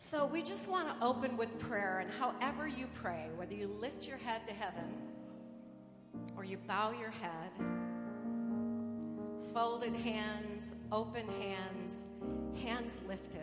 [0.00, 4.06] So we just want to open with prayer, and however you pray, whether you lift
[4.06, 4.84] your head to heaven
[6.36, 7.50] or you bow your head,
[9.52, 12.06] folded hands, open hands,
[12.62, 13.40] hands lifted.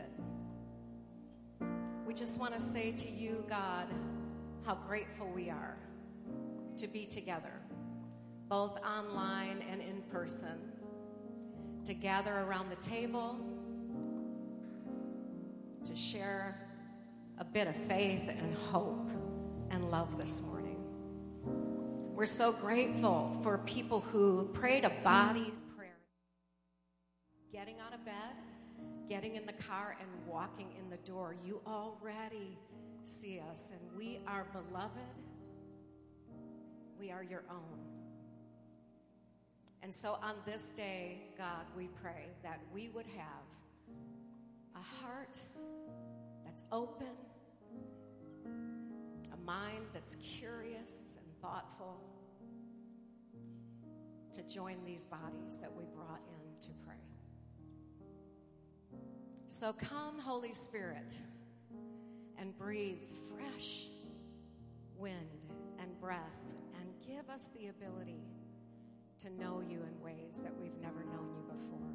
[2.07, 3.87] We just want to say to you, God,
[4.65, 5.75] how grateful we are
[6.77, 7.51] to be together,
[8.47, 10.57] both online and in person,
[11.83, 13.37] to gather around the table,
[15.85, 16.59] to share
[17.37, 19.09] a bit of faith and hope
[19.69, 20.83] and love this morning.
[22.15, 25.97] We're so grateful for people who prayed a body prayer,
[27.51, 28.13] getting out of bed,
[29.07, 31.35] getting in the car, and walking in the door.
[31.45, 32.57] You already
[33.03, 34.91] see us, and we are beloved.
[36.99, 37.79] We are your own.
[39.83, 43.43] And so on this day, God, we pray that we would have
[44.75, 45.39] a heart
[46.43, 47.07] that's open,
[49.33, 51.99] a mind that's curious and thoughtful
[54.33, 56.95] to join these bodies that we brought in to pray.
[59.47, 61.17] So come, Holy Spirit,
[62.37, 63.87] and breathe fresh
[64.97, 65.47] wind
[65.79, 66.19] and breath
[66.79, 68.23] and give us the ability
[69.19, 71.93] to know you in ways that we've never known you before.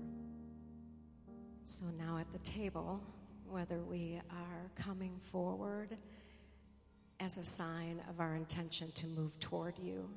[1.70, 3.00] So now at the table,
[3.48, 5.96] whether we are coming forward
[7.20, 10.10] as a sign of our intention to move toward you,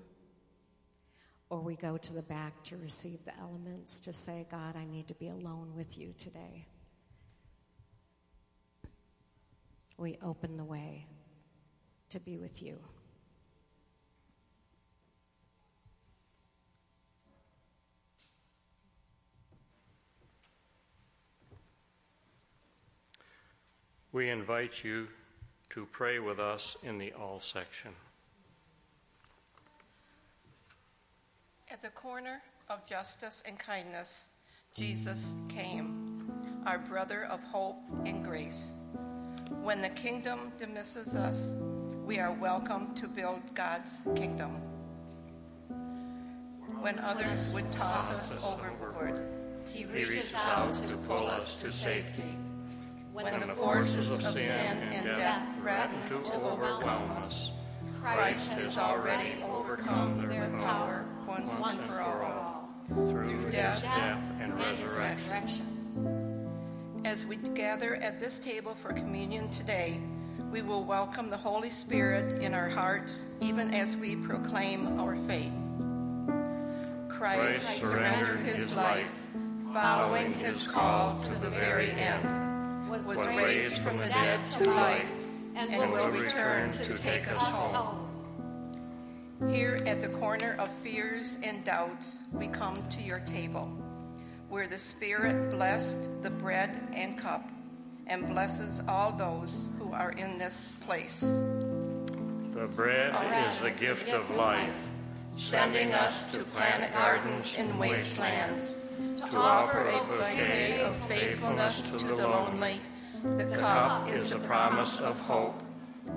[1.52, 5.10] or we go to the back to receive the elements to say, God, I need
[5.10, 6.66] to be alone with you today.
[9.96, 11.06] We open the way
[12.10, 12.80] to be with you.
[24.14, 25.08] We invite you
[25.72, 27.90] to pray with us in the all section.
[31.72, 34.30] At the corner of justice and kindness,
[34.76, 36.32] Jesus came,
[36.68, 38.78] our brother of hope and grace.
[39.64, 41.56] When the kingdom dismisses us,
[42.06, 44.52] we are welcome to build God's kingdom.
[46.82, 49.20] When others would toss us overboard,
[49.74, 52.38] he reaches out to pull us to safety.
[53.14, 57.52] When the forces of sin and death threaten to overwhelm us,
[58.02, 62.70] Christ has already overcome their power once and for all.
[62.88, 66.42] through death death and resurrection.
[67.06, 70.02] As we gather at this table for communion today,
[70.52, 75.54] we will welcome the Holy Spirit in our hearts even as we proclaim our faith.
[77.10, 79.06] Christ surrendered his life,
[79.72, 82.43] following his call to the very end
[82.94, 85.12] was raised from the dead to life
[85.56, 88.08] and will return to take us home.
[89.50, 93.66] Here at the corner of fears and doubts, we come to your table,
[94.48, 97.50] where the Spirit blessed the bread and cup
[98.06, 101.22] and blesses all those who are in this place.
[101.22, 103.16] The bread
[103.50, 104.78] is the gift of life,
[105.34, 108.76] sending us to plant gardens in wastelands
[109.18, 112.82] to offer a bouquet of faithfulness to the lonely.
[113.38, 115.62] The cup is the promise of hope,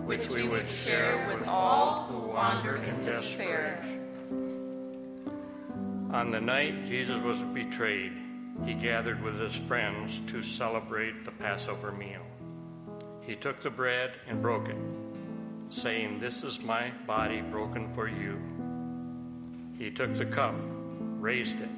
[0.04, 3.80] which we would share with all who wander in despair.
[6.12, 8.12] On the night Jesus was betrayed,
[8.64, 12.22] he gathered with his friends to celebrate the Passover meal.
[13.20, 14.76] He took the bread and broke it,
[15.68, 18.40] saying, This is my body broken for you.
[19.78, 20.54] He took the cup,
[21.18, 21.68] raised it,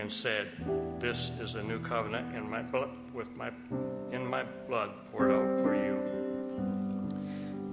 [0.00, 0.48] and said,
[0.98, 3.50] "This is a new covenant in my blood, with my
[4.10, 5.96] in my blood poured out for you."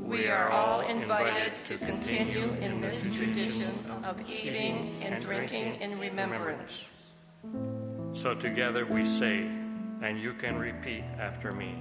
[0.03, 3.73] We are all invited to continue in this tradition
[4.03, 7.11] of eating and drinking in remembrance.
[8.13, 9.47] So together we say,
[10.01, 11.75] and you can repeat after me.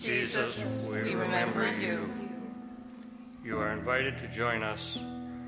[0.00, 2.08] Jesus, we remember you.
[3.44, 4.98] You are invited to join us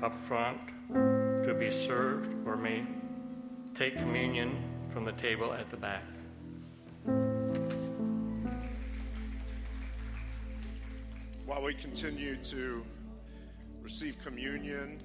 [0.03, 0.59] up front
[0.93, 2.85] to be served or may
[3.75, 4.55] take communion
[4.89, 6.03] from the table at the back.
[11.45, 12.85] While we continue to
[13.81, 14.99] receive communion,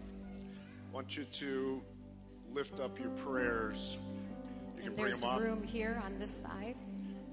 [0.88, 1.82] I want you to
[2.54, 3.96] lift up your prayers.
[4.78, 6.76] You and there's room here on this side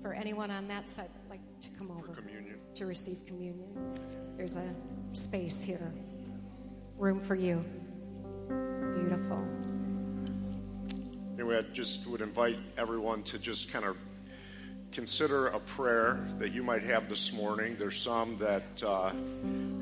[0.02, 2.58] for anyone on that side like to come over communion.
[2.76, 3.94] to receive communion.
[4.36, 4.76] There's a
[5.14, 5.94] space here,
[6.98, 7.64] room for you.
[8.96, 9.67] Beautiful.
[11.38, 13.96] Anyway, I just would invite everyone to just kind of
[14.92, 17.76] consider a prayer that you might have this morning.
[17.78, 19.10] There's some that uh,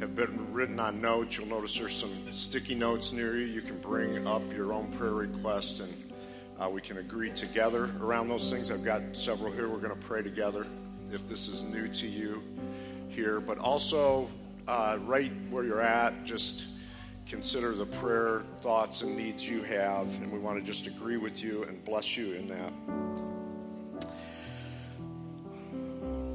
[0.02, 1.38] have been written on notes.
[1.38, 3.46] You'll notice there's some sticky notes near you.
[3.46, 6.12] You can bring up your own prayer request and
[6.60, 8.69] uh, we can agree together around those things.
[8.69, 9.69] I've got several here.
[9.69, 10.68] We're going to pray together
[11.13, 12.44] if this is new to you
[13.07, 13.40] here.
[13.40, 14.28] But also,
[14.68, 16.66] uh, right where you're at, just
[17.27, 20.07] consider the prayer thoughts and needs you have.
[20.22, 22.72] And we want to just agree with you and bless you in that.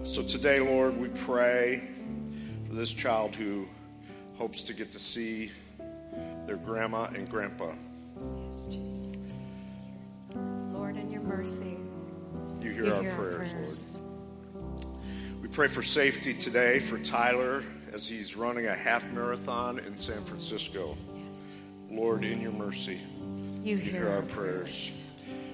[0.06, 1.82] So today, Lord, we pray
[2.66, 3.66] for this child who
[4.36, 5.52] hopes to get to see
[6.46, 7.72] their grandma and grandpa.
[8.46, 9.62] Yes, Jesus.
[10.72, 11.76] Lord, in your mercy,
[12.60, 13.98] You hear, you our, hear prayers, our prayers.
[14.74, 15.42] Lord.
[15.42, 20.24] We pray for safety today for Tyler as he's running a half marathon in San
[20.24, 20.96] Francisco.
[21.28, 21.48] Yes.
[21.90, 23.00] Lord, in your mercy,
[23.62, 25.00] You you hear our our prayers.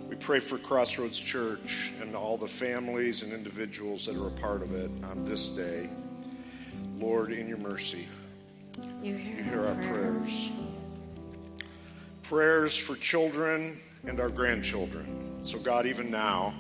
[0.09, 4.63] We pray for Crossroads Church and all the families and individuals that are a part
[4.63, 5.89] of it on this day.
[6.99, 8.07] Lord, in your mercy,
[9.03, 10.51] You hear, you hear our prayers.
[12.23, 15.39] Prayers for children and our grandchildren.
[15.43, 16.55] So, God, even now,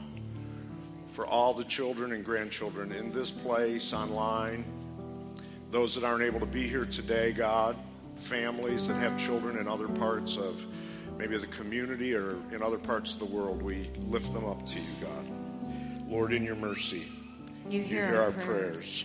[1.13, 4.65] for all the children and grandchildren in this place, online,
[5.71, 7.77] those that aren't able to be here today, God,
[8.17, 10.63] families that have children in other parts of
[11.19, 14.81] maybe the community or in other parts of the world, we lift them up to
[14.81, 15.27] you, God.
[16.09, 17.09] Lord, in your mercy,
[17.69, 19.05] You you hear, hear our prayers.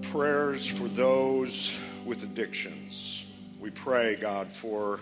[0.00, 3.24] Prayers for those with addictions.
[3.60, 5.00] We pray, God, for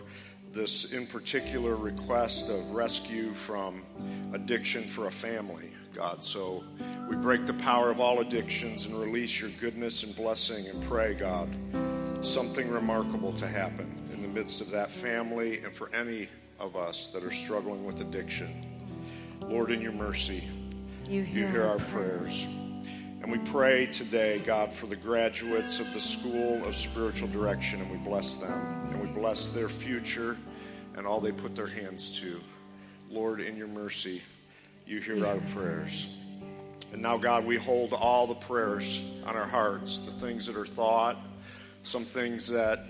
[0.53, 3.85] this in particular request of rescue from
[4.33, 5.71] addiction for a family,
[6.01, 6.25] God.
[6.25, 6.65] So
[7.11, 11.13] we break the power of all addictions and release your goodness and blessing and pray,
[11.13, 11.47] God,
[12.23, 17.11] something remarkable to happen in the midst of that family and for any of us
[17.11, 18.49] that are struggling with addiction.
[19.43, 20.43] Lord, in your mercy,
[21.07, 22.55] You hear, you hear our prayers.
[23.21, 27.91] And we pray today, God, for the graduates of the School of Spiritual Direction, and
[27.91, 28.87] we bless them.
[28.91, 30.39] And we bless their future
[30.97, 32.41] and all they put their hands to.
[33.11, 34.23] Lord, in your mercy,
[34.91, 36.21] you hear our prayers.
[36.93, 40.67] And now, God, we hold all the prayers on our hearts, the things that are
[40.67, 41.17] thought,
[41.85, 42.81] some things that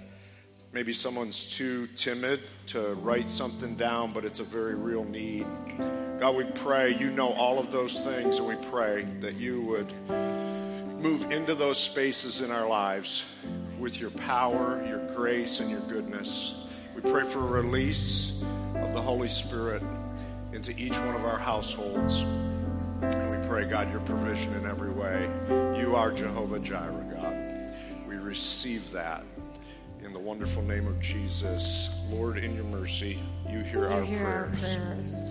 [0.72, 5.44] maybe someone's too timid to write something down, but it's a very real need.
[6.18, 9.92] God, we pray, you know all of those things, and we pray that you would
[11.02, 13.26] move into those spaces in our lives
[13.78, 16.54] with your power, your grace, and your goodness.
[16.94, 18.32] We pray for a release
[18.76, 19.82] of the Holy Spirit
[20.52, 22.20] into each one of our households.
[22.20, 25.30] And we pray, God, your provision in every way.
[25.80, 28.06] You are Jehovah Jireh, God.
[28.08, 29.24] We receive that
[30.04, 31.90] in the wonderful name of Jesus.
[32.10, 33.18] Lord, in your mercy,
[33.48, 35.30] you hear, You our, hear our prayers.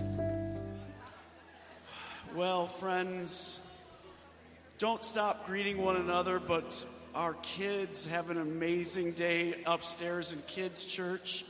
[2.34, 3.58] Well, friends,
[4.78, 6.84] don't stop greeting one another, but
[7.14, 11.44] our kids have an amazing day upstairs in Kids Church.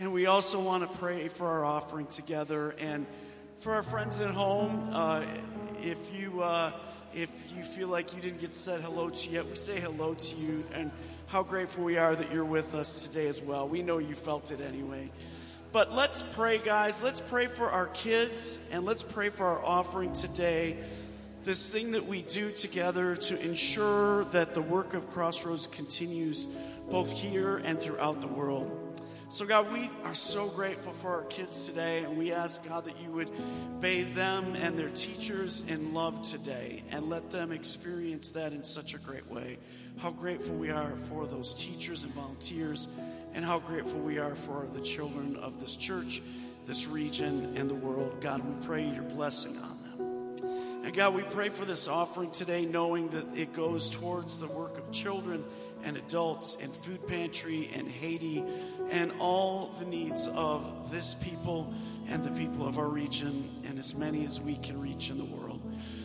[0.00, 2.70] And we also want to pray for our offering together.
[2.78, 3.04] And
[3.58, 5.24] for our friends at home, uh,
[5.82, 6.70] if you uh,
[7.12, 10.36] if you feel like you didn't get said hello to yet, we say hello to
[10.36, 10.92] you and
[11.26, 13.68] how grateful we are that you're with us today as well.
[13.68, 15.10] We know you felt it anyway.
[15.72, 17.02] But let's pray, guys.
[17.02, 20.76] Let's pray for our kids and let's pray for our offering today.
[21.42, 26.46] This thing that we do together to ensure that the work of Crossroads continues
[26.88, 28.87] both here and throughout the world.
[29.30, 32.98] So, God, we are so grateful for our kids today, and we ask, God, that
[32.98, 33.30] you would
[33.78, 38.94] bathe them and their teachers in love today and let them experience that in such
[38.94, 39.58] a great way.
[39.98, 42.88] How grateful we are for those teachers and volunteers,
[43.34, 46.22] and how grateful we are for the children of this church,
[46.64, 48.22] this region, and the world.
[48.22, 50.84] God, we pray your blessing on them.
[50.86, 54.78] And God, we pray for this offering today, knowing that it goes towards the work
[54.78, 55.44] of children
[55.84, 58.42] and adults and food pantry and Haiti
[58.90, 61.72] and all the needs of this people
[62.08, 65.24] and the people of our region and as many as we can reach in the
[65.24, 65.60] world.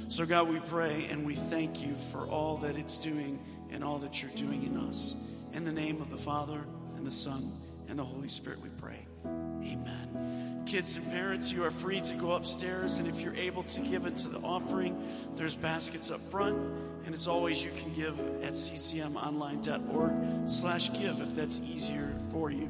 [0.09, 3.39] So, God, we pray and we thank you for all that it's doing
[3.71, 5.15] and all that you're doing in us.
[5.53, 6.61] In the name of the Father
[6.97, 7.51] and the Son
[7.87, 9.05] and the Holy Spirit, we pray.
[9.25, 10.63] Amen.
[10.65, 14.05] Kids and parents, you are free to go upstairs, and if you're able to give
[14.05, 15.01] into the offering,
[15.35, 16.57] there's baskets up front.
[17.05, 22.69] And as always, you can give at ccmonline.org slash give if that's easier for you.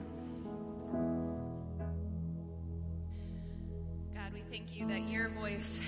[4.15, 5.81] God, we thank you that your voice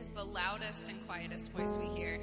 [0.00, 2.18] is the loudest and quietest voice we hear.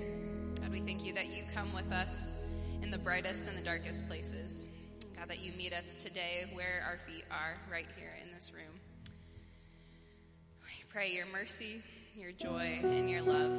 [0.60, 2.36] God, we thank you that you come with us
[2.82, 4.68] in the brightest and the darkest places.
[5.16, 8.80] God, that you meet us today where our feet are, right here in this room.
[10.64, 11.82] We pray your mercy,
[12.16, 13.54] your joy, and your love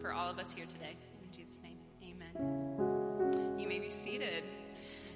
[0.00, 0.96] for all of us here today.
[1.30, 3.56] In Jesus' name, amen.
[3.56, 4.42] You may be seated.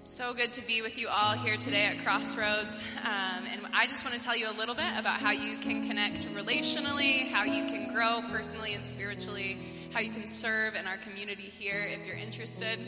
[0.04, 2.84] So good to be with you all here today at Crossroads.
[3.02, 5.84] Um, and I just want to tell you a little bit about how you can
[5.88, 9.58] connect relationally, how you can grow personally and spiritually,
[9.92, 12.78] how you can serve in our community here if you're interested.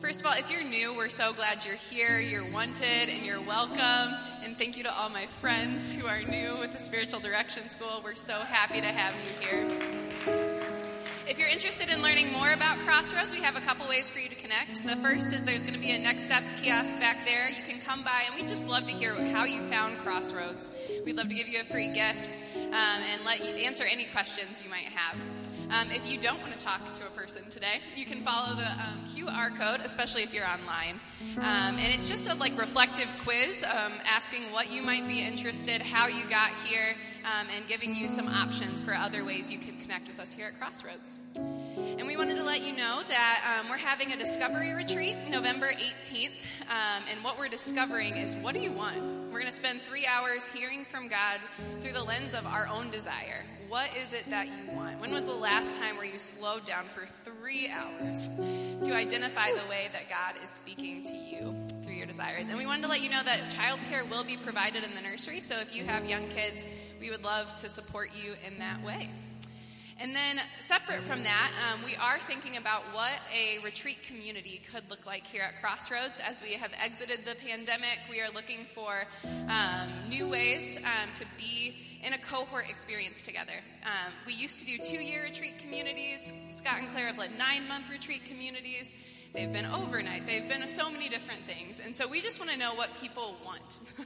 [0.00, 2.20] First of all, if you're new, we're so glad you're here.
[2.20, 4.14] You're wanted and you're welcome.
[4.44, 8.00] And thank you to all my friends who are new with the Spiritual Direction School.
[8.04, 10.69] We're so happy to have you here.
[11.30, 14.28] If you're interested in learning more about Crossroads, we have a couple ways for you
[14.28, 14.84] to connect.
[14.84, 17.48] The first is there's going to be a Next Steps kiosk back there.
[17.48, 20.72] You can come by, and we'd just love to hear how you found Crossroads.
[21.06, 24.60] We'd love to give you a free gift um, and let you answer any questions
[24.60, 25.20] you might have.
[25.70, 28.66] Um, if you don't want to talk to a person today, you can follow the
[28.66, 30.98] um, QR code, especially if you're online.
[31.36, 35.80] Um, and it's just a like reflective quiz um, asking what you might be interested,
[35.80, 39.78] how you got here, um, and giving you some options for other ways you can
[39.80, 41.18] connect with us here at Crossroads.
[41.36, 45.72] And we wanted to let you know that um, we're having a discovery retreat November
[45.72, 46.30] 18th.
[46.68, 49.19] and what we're discovering is what do you want?
[49.30, 51.38] We're going to spend three hours hearing from God
[51.80, 53.44] through the lens of our own desire.
[53.68, 55.00] What is it that you want?
[55.00, 58.28] When was the last time where you slowed down for three hours
[58.82, 62.48] to identify the way that God is speaking to you through your desires?
[62.48, 65.40] And we wanted to let you know that childcare will be provided in the nursery.
[65.40, 66.66] So if you have young kids,
[67.00, 69.10] we would love to support you in that way.
[70.00, 74.88] And then, separate from that, um, we are thinking about what a retreat community could
[74.88, 76.20] look like here at Crossroads.
[76.20, 79.02] As we have exited the pandemic, we are looking for
[79.48, 83.52] um, new ways um, to be in a cohort experience together.
[83.84, 86.32] Um, we used to do two year retreat communities.
[86.50, 88.96] Scott and Claire have led nine month retreat communities.
[89.32, 90.26] They've been overnight.
[90.26, 91.78] They've been so many different things.
[91.78, 93.80] And so we just want to know what people want.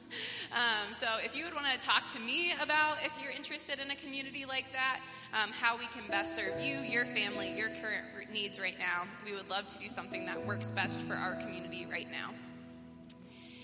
[0.53, 3.91] um, so if you would want to talk to me about if you're interested in
[3.91, 5.01] a community like that,
[5.33, 9.33] um, how we can best serve you, your family, your current needs right now, we
[9.33, 12.35] would love to do something that works best for our community right now.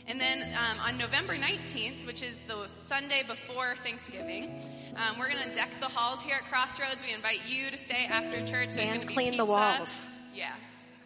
[0.07, 4.65] And then um, on November 19th, which is the Sunday before Thanksgiving,
[4.97, 7.03] um, we're going to deck the halls here at Crossroads.
[7.03, 8.75] We invite you to stay after church.
[8.75, 9.37] There's and going to be clean pizza.
[9.37, 10.07] the walls.
[10.35, 10.55] Yeah.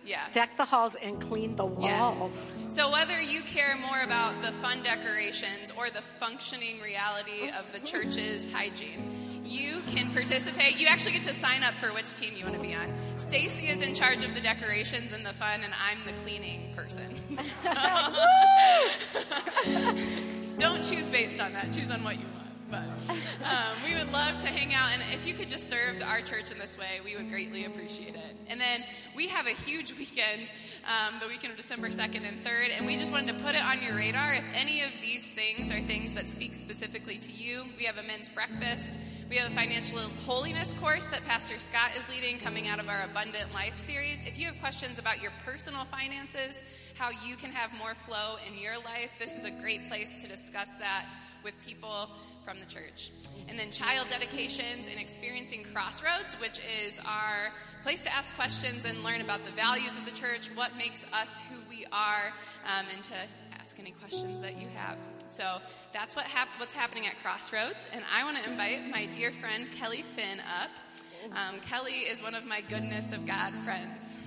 [0.04, 0.26] Yeah.
[0.32, 2.52] Deck the halls and clean the walls.
[2.56, 2.74] Yes.
[2.74, 7.80] So whether you care more about the fun decorations or the functioning reality of the
[7.86, 10.78] church's hygiene, you can participate.
[10.78, 12.92] You actually get to sign up for which team you want to be on.
[13.16, 17.14] Stacy is in charge of the decorations and the fun, and I'm the cleaning person.
[20.58, 21.72] Don't choose based on that.
[21.72, 22.33] Choose on what you want.
[22.74, 26.20] But um, we would love to hang out, and if you could just serve our
[26.20, 28.36] church in this way, we would greatly appreciate it.
[28.48, 30.50] And then we have a huge weekend,
[30.84, 33.62] um, the weekend of December 2nd and 3rd, and we just wanted to put it
[33.62, 34.34] on your radar.
[34.34, 38.02] If any of these things are things that speak specifically to you, we have a
[38.02, 38.98] men's breakfast.
[39.30, 43.02] We have a financial holiness course that Pastor Scott is leading coming out of our
[43.02, 44.22] Abundant Life series.
[44.26, 46.62] If you have questions about your personal finances,
[46.94, 50.28] how you can have more flow in your life, this is a great place to
[50.28, 51.06] discuss that
[51.42, 52.08] with people
[52.44, 53.10] from the church.
[53.48, 57.50] And then child dedications and experiencing Crossroads, which is our
[57.82, 61.42] place to ask questions and learn about the values of the church, what makes us
[61.50, 62.32] who we are,
[62.66, 63.14] um, and to
[63.60, 64.96] ask any questions that you have.
[65.28, 65.58] So
[65.92, 67.86] that's what hap- what's happening at Crossroads.
[67.92, 70.70] And I want to invite my dear friend Kelly Finn up.
[71.32, 74.18] Um, Kelly is one of my goodness of God friends.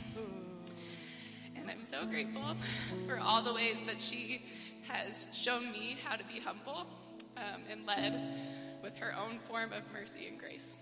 [1.56, 2.56] And I'm so grateful
[3.08, 4.42] for all the ways that she
[4.88, 6.88] has shown me how to be humble
[7.38, 8.36] um, and led
[8.82, 10.78] with her own form of mercy and grace.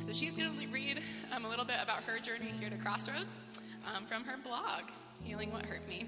[0.00, 1.00] So she's going to read
[1.34, 3.44] um, a little bit about her journey here to Crossroads
[3.94, 4.84] um, from her blog,
[5.22, 6.06] Healing What Hurt Me.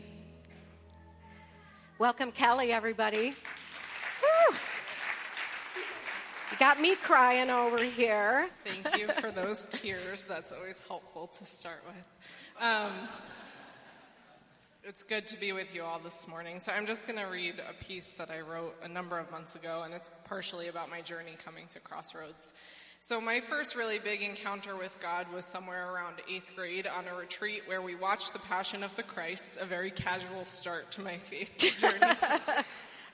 [1.98, 3.34] Welcome, Kelly, everybody.
[4.22, 4.56] Woo!
[6.50, 8.48] You got me crying over here.
[8.64, 10.24] Thank you for those tears.
[10.24, 12.62] That's always helpful to start with.
[14.86, 16.60] It's good to be with you all this morning.
[16.60, 19.54] So I'm just going to read a piece that I wrote a number of months
[19.54, 22.52] ago, and it's partially about my journey coming to Crossroads.
[23.00, 27.16] So my first really big encounter with God was somewhere around eighth grade on a
[27.16, 31.16] retreat where we watched The Passion of the Christ, a very casual start to my
[31.16, 32.14] faith journey.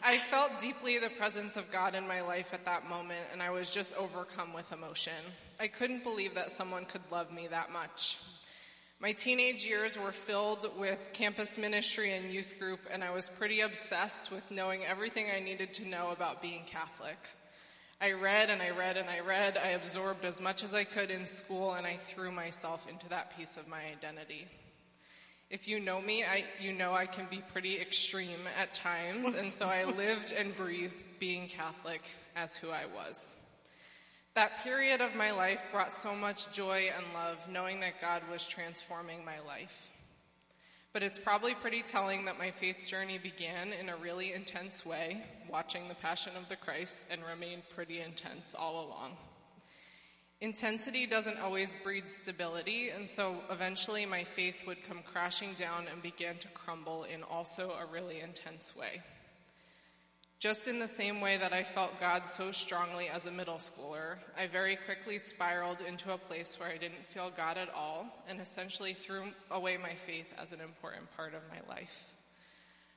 [0.03, 3.51] I felt deeply the presence of God in my life at that moment, and I
[3.51, 5.13] was just overcome with emotion.
[5.61, 8.19] I couldn't believe that someone could love me that much.
[9.03, 13.63] My teenage years were filled with campus ministry and youth group, and I was pretty
[13.63, 17.17] obsessed with knowing everything I needed to know about being Catholic.
[17.99, 19.57] I read and I read and I read.
[19.57, 23.35] I absorbed as much as I could in school, and I threw myself into that
[23.35, 24.47] piece of my identity.
[25.49, 29.51] If you know me, I, you know I can be pretty extreme at times, and
[29.51, 32.03] so I lived and breathed being Catholic
[32.37, 33.35] as who I was.
[34.41, 38.49] That period of my life brought so much joy and love, knowing that God was
[38.49, 39.91] transforming my life.
[40.95, 45.23] But it's probably pretty telling that my faith journey began in a really intense way,
[45.47, 49.19] watching The Passion of the Christ, and remained pretty intense all along.
[50.41, 56.01] Intensity doesn't always breed stability, and so eventually my faith would come crashing down and
[56.03, 59.03] begin to crumble in also a really intense way.
[60.41, 64.17] Just in the same way that I felt God so strongly as a middle schooler,
[64.39, 68.41] I very quickly spiraled into a place where I didn't feel God at all and
[68.41, 72.15] essentially threw away my faith as an important part of my life.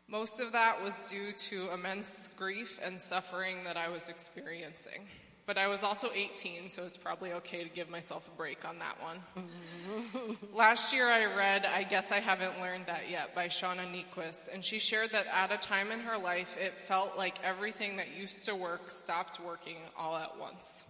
[0.07, 5.01] Most of that was due to immense grief and suffering that I was experiencing.
[5.45, 8.79] But I was also 18, so it's probably okay to give myself a break on
[8.79, 10.37] that one.
[10.53, 14.63] Last year I read I Guess I Haven't Learned That Yet by Shauna Niequist, and
[14.63, 18.45] she shared that at a time in her life it felt like everything that used
[18.45, 20.85] to work stopped working all at once.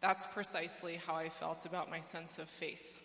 [0.00, 3.00] That's precisely how I felt about my sense of faith.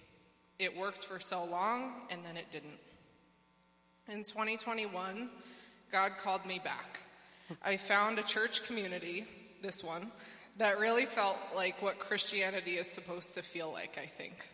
[0.59, 2.77] It worked for so long, and then it didn't.
[4.07, 5.29] In 2021,
[5.91, 6.99] God called me back.
[7.63, 9.25] I found a church community,
[9.63, 10.11] this one,
[10.59, 14.49] that really felt like what Christianity is supposed to feel like, I think.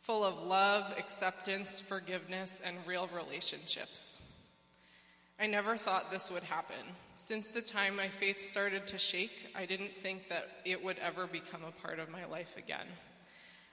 [0.00, 4.20] Full of love, acceptance, forgiveness, and real relationships.
[5.40, 6.84] I never thought this would happen.
[7.16, 11.26] Since the time my faith started to shake, I didn't think that it would ever
[11.26, 12.86] become a part of my life again.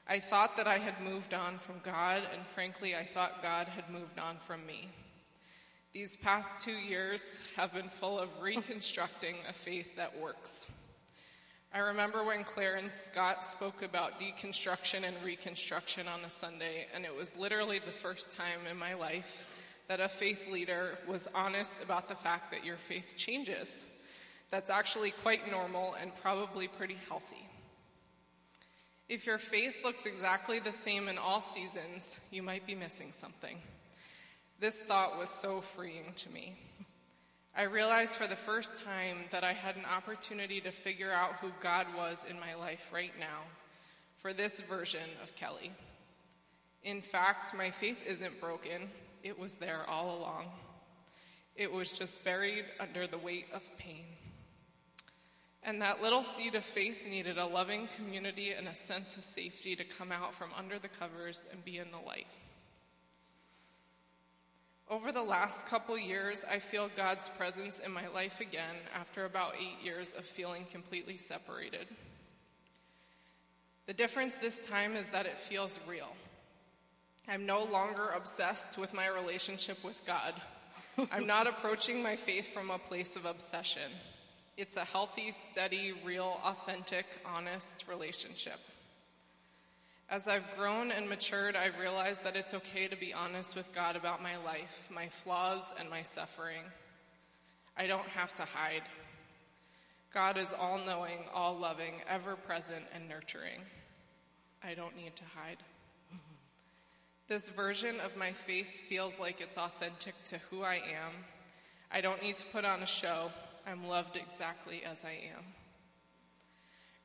[0.08, 3.90] I thought that I had moved on from God, and frankly, I thought God had
[3.90, 4.90] moved on from me.
[5.92, 10.89] These past two years have been full of reconstructing a faith that works.
[11.72, 17.06] I remember when Claire and Scott spoke about deconstruction and reconstruction on a Sunday, and
[17.06, 19.48] it was literally the first time in my life
[19.88, 23.86] that a faith leader was honest about the fact that your faith changes.
[24.50, 27.48] That's actually quite normal and probably pretty healthy.
[29.08, 33.58] If your faith looks exactly the same in all seasons, you might be missing something.
[34.60, 36.56] This thought was so freeing to me.
[37.56, 41.52] I realized for the first time that I had an opportunity to figure out who
[41.62, 43.42] God was in my life right now
[44.18, 45.72] for this version of Kelly.
[46.84, 48.90] In fact, my faith isn't broken,
[49.24, 50.46] it was there all along.
[51.56, 54.06] It was just buried under the weight of pain.
[55.64, 59.76] And that little seed of faith needed a loving community and a sense of safety
[59.76, 62.28] to come out from under the covers and be in the light.
[64.90, 69.54] Over the last couple years, I feel God's presence in my life again after about
[69.56, 71.86] eight years of feeling completely separated.
[73.86, 76.10] The difference this time is that it feels real.
[77.28, 80.34] I'm no longer obsessed with my relationship with God.
[81.12, 83.92] I'm not approaching my faith from a place of obsession.
[84.58, 88.60] It's a healthy, steady, real, authentic, honest relationship.
[90.12, 93.96] As I've grown and matured, I've realized that it's okay to be honest with God
[93.96, 96.64] about my life, my flaws, and my suffering.
[97.78, 98.82] I don't have to hide.
[100.12, 103.60] God is all knowing, all loving, ever present, and nurturing.
[104.64, 105.58] I don't need to hide.
[107.28, 111.14] This version of my faith feels like it's authentic to who I am.
[111.92, 113.30] I don't need to put on a show.
[113.68, 115.44] I'm loved exactly as I am.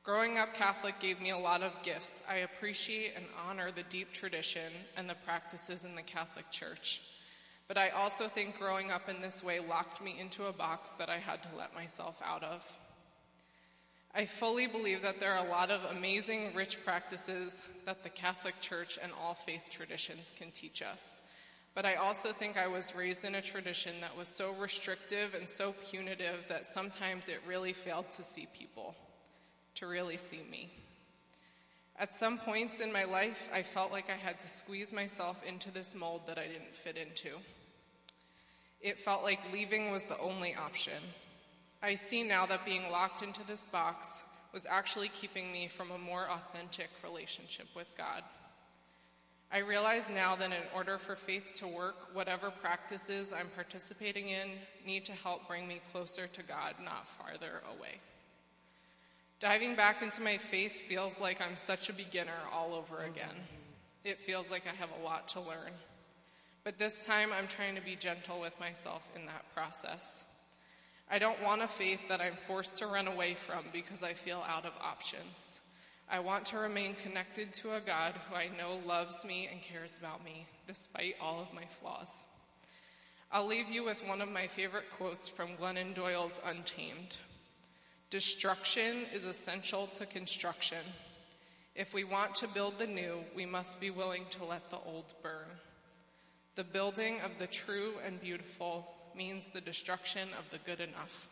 [0.05, 2.21] Growing up Catholic gave me a lot of gifts.
[2.29, 7.01] I appreciate and honor the deep tradition and the practices in the Catholic Church.
[7.67, 11.09] But I also think growing up in this way locked me into a box that
[11.09, 12.79] I had to let myself out of.
[14.13, 18.61] I fully believe that there are a lot of amazing, rich practices that the Catholic
[18.61, 21.19] Church and all faith traditions can teach us.
[21.73, 25.49] But I also think I was raised in a tradition that was so restrictive and
[25.49, 28.95] so punitive that sometimes it really failed to see people
[29.75, 30.69] to really see me.
[31.97, 35.71] At some points in my life, I felt like I had to squeeze myself into
[35.71, 37.37] this mold that I didn't fit into.
[38.81, 41.01] It felt like leaving was the only option.
[41.81, 45.97] I see now that being locked into this box was actually keeping me from a
[45.97, 48.23] more authentic relationship with God.
[49.51, 54.49] I realize now that in order for faith to work, whatever practices I'm participating in
[54.85, 57.99] need to help bring me closer to God, not farther away.
[59.45, 63.35] Diving back into my faith feels like I'm such a beginner all over again.
[64.03, 65.69] It feels like I have a lot to learn.
[66.63, 70.25] But this time I'm trying to be gentle with myself in that process.
[71.11, 74.43] I don't want a faith that I'm forced to run away from because I feel
[74.47, 75.61] out of options.
[76.09, 79.95] I want to remain connected to a God who I know loves me and cares
[79.95, 82.25] about me, despite all of my flaws.
[83.31, 87.17] I'll leave you with one of my favorite quotes from Glennon Doyle's Untamed.
[88.15, 90.77] Destruction is essential to construction.
[91.75, 95.13] If we want to build the new, we must be willing to let the old
[95.21, 95.49] burn.
[96.55, 101.27] The building of the true and beautiful means the destruction of the good enough.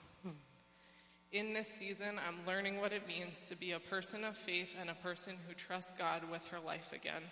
[1.32, 4.90] In this season, I'm learning what it means to be a person of faith and
[4.90, 7.24] a person who trusts God with her life again.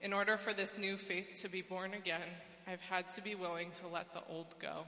[0.00, 2.30] In order for this new faith to be born again,
[2.66, 4.86] I've had to be willing to let the old go.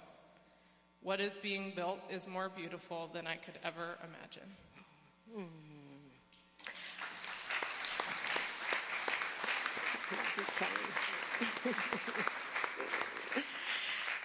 [1.03, 4.49] What is being built is more beautiful than I could ever imagine.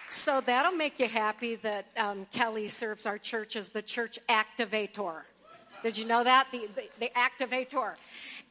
[0.08, 5.22] So that'll make you happy that um, Kelly serves our church as the church activator.
[5.82, 6.48] Did you know that?
[6.52, 7.94] The, the, the activator.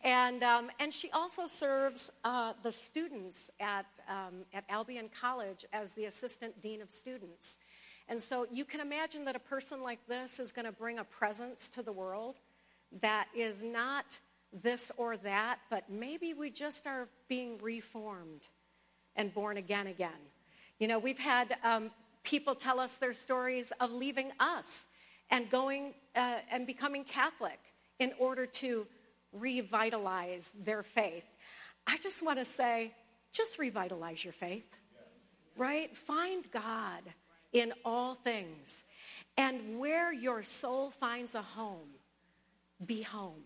[0.04, 5.92] And, um, and she also serves uh, the students at, um, at Albion College as
[5.94, 7.58] the assistant dean of students.
[8.10, 11.04] And so you can imagine that a person like this is going to bring a
[11.04, 12.36] presence to the world
[13.02, 14.20] that is not
[14.64, 18.48] this or that, but maybe we just are being reformed
[19.16, 20.22] and born again again.
[20.80, 21.92] You know, we've had um,
[22.24, 24.86] people tell us their stories of leaving us
[25.30, 27.60] and going uh, and becoming Catholic
[28.00, 28.88] in order to
[29.34, 31.26] revitalize their faith.
[31.86, 32.94] I just want to say,
[33.34, 34.70] just revitalize your faith,
[35.58, 35.96] right?
[35.98, 37.02] Find God
[37.54, 38.84] in all things.
[39.38, 41.90] And where your soul finds a home,
[42.86, 43.44] be home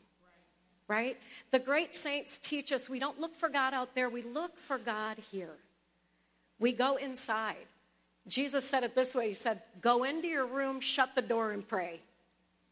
[0.92, 1.18] right?
[1.52, 4.78] The great saints teach us we don't look for God out there, we look for
[4.78, 5.56] God here.
[6.60, 7.66] We go inside.
[8.28, 11.66] Jesus said it this way He said, Go into your room, shut the door, and
[11.66, 12.02] pray.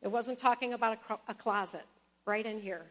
[0.01, 1.85] It wasn't talking about a, closet,
[2.25, 2.85] right in here.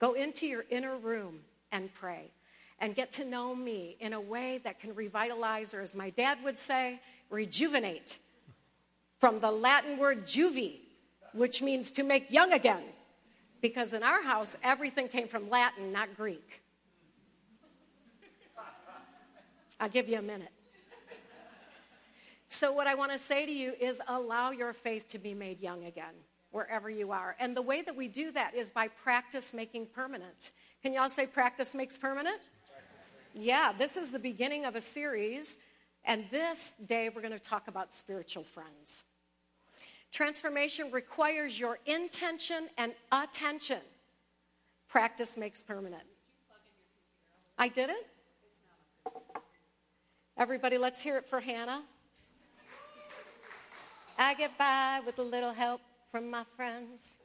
[0.00, 1.38] Go into your inner room
[1.70, 2.30] and pray
[2.80, 6.38] and get to know me in a way that can revitalize, or as my dad
[6.42, 7.00] would say,
[7.34, 8.18] rejuvenate.
[9.20, 10.80] From the Latin word juvi,
[11.32, 12.82] which means to make young again
[13.64, 16.60] because in our house, everything came from Latin, not Greek.
[19.80, 20.52] I'll give you a minute.
[22.46, 25.60] So, what I want to say to you is allow your faith to be made
[25.60, 26.14] young again,
[26.50, 27.34] wherever you are.
[27.40, 30.52] And the way that we do that is by practice making permanent.
[30.82, 32.40] Can y'all say practice makes permanent?
[33.34, 35.56] Yeah, this is the beginning of a series.
[36.04, 39.02] And this day, we're going to talk about spiritual friends.
[40.12, 43.80] Transformation requires your intention and attention.
[44.88, 46.04] Practice makes permanent.
[47.58, 48.06] I did it?
[50.36, 51.82] Everybody, let's hear it for Hannah.
[54.18, 55.80] I get by with a little help
[56.12, 57.16] from my friends.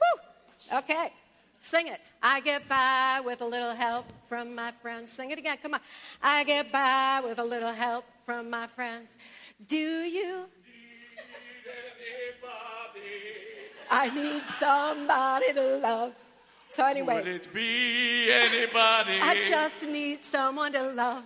[0.00, 0.78] Woo!
[0.78, 1.12] Okay,
[1.60, 2.00] sing it.
[2.22, 5.12] I get by with a little help from my friends.
[5.12, 5.80] Sing it again, come on.
[6.22, 9.16] I get by with a little help from my friends.
[9.66, 10.46] Do you
[13.90, 16.12] I need somebody to love.
[16.68, 19.18] So anyway, would it be anybody?
[19.20, 21.24] I just need someone to love.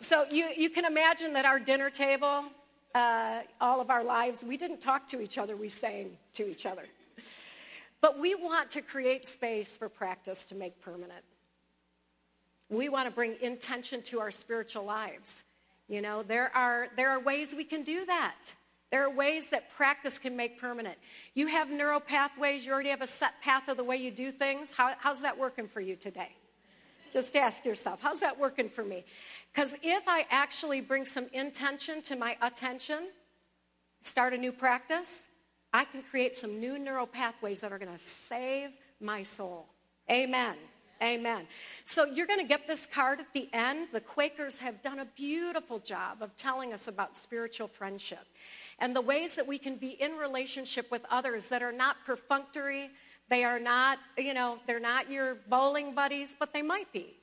[0.00, 2.46] So you you can imagine that our dinner table,
[2.94, 5.56] uh, all of our lives, we didn't talk to each other.
[5.56, 6.86] We sang to each other.
[8.04, 11.24] But we want to create space for practice to make permanent.
[12.68, 15.42] We want to bring intention to our spiritual lives.
[15.88, 18.36] You know, there are there are ways we can do that.
[18.90, 20.98] There are ways that practice can make permanent.
[21.32, 24.30] You have neural pathways, you already have a set path of the way you do
[24.30, 24.70] things.
[24.70, 26.36] How, how's that working for you today?
[27.10, 29.06] Just ask yourself, how's that working for me?
[29.50, 33.08] Because if I actually bring some intention to my attention,
[34.02, 35.24] start a new practice,
[35.74, 39.66] I can create some new neural pathways that are going to save my soul.
[40.08, 40.54] Amen.
[41.02, 41.48] Amen.
[41.84, 43.88] So you're going to get this card at the end.
[43.92, 48.24] The Quakers have done a beautiful job of telling us about spiritual friendship
[48.78, 52.88] and the ways that we can be in relationship with others that are not perfunctory.
[53.28, 57.16] They are not, you know, they're not your bowling buddies, but they might be.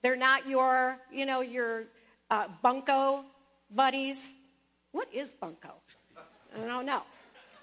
[0.00, 1.84] They're not your, you know, your
[2.30, 3.26] uh, bunco
[3.70, 4.32] buddies.
[4.92, 5.74] What is bunco?
[6.56, 7.02] I don't know.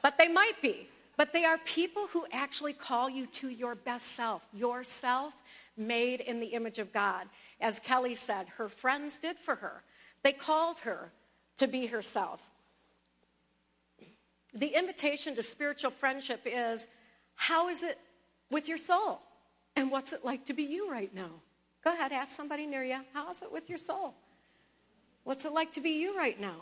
[0.02, 0.90] But they might be.
[1.18, 5.34] But they are people who actually call you to your best self, yourself
[5.76, 7.28] made in the image of God.
[7.60, 9.84] As Kelly said, her friends did for her.
[10.24, 11.12] They called her
[11.58, 12.40] to be herself.
[14.54, 16.88] The invitation to spiritual friendship is
[17.36, 18.00] how is it
[18.50, 19.20] with your soul?
[19.76, 21.32] And what's it like to be you right now?
[21.84, 24.14] Go ahead, ask somebody near you, how's it with your soul?
[25.24, 26.62] What's it like to be you right now?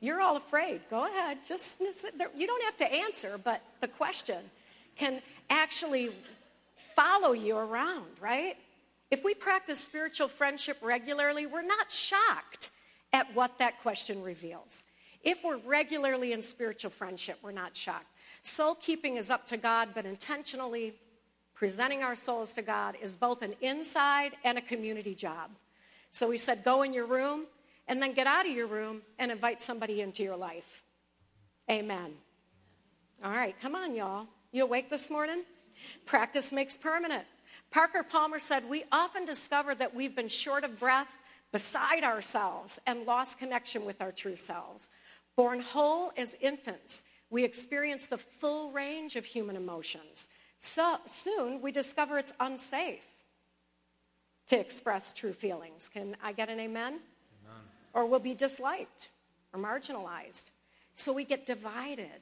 [0.00, 0.80] You're all afraid.
[0.88, 1.38] Go ahead.
[1.46, 4.38] Just you don't have to answer, but the question
[4.96, 6.10] can actually
[6.96, 8.56] follow you around, right?
[9.10, 12.70] If we practice spiritual friendship regularly, we're not shocked
[13.12, 14.84] at what that question reveals.
[15.22, 18.06] If we're regularly in spiritual friendship, we're not shocked.
[18.42, 20.94] Soul keeping is up to God, but intentionally
[21.54, 25.50] presenting our souls to God is both an inside and a community job.
[26.10, 27.44] So we said, go in your room
[27.90, 30.84] and then get out of your room and invite somebody into your life.
[31.68, 32.12] Amen.
[33.22, 34.28] All right, come on, y'all.
[34.52, 35.42] You awake this morning?
[36.06, 37.24] Practice makes permanent.
[37.72, 41.08] Parker Palmer said, We often discover that we've been short of breath,
[41.50, 44.88] beside ourselves, and lost connection with our true selves.
[45.36, 50.28] Born whole as infants, we experience the full range of human emotions.
[50.60, 53.02] So soon we discover it's unsafe
[54.46, 55.88] to express true feelings.
[55.92, 57.00] Can I get an amen?
[57.92, 59.10] Or we'll be disliked
[59.52, 60.50] or marginalized.
[60.94, 62.20] So we get divided,